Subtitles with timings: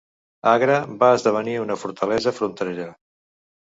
[0.51, 2.89] Agra va esdevenir una fortalesa fronterera.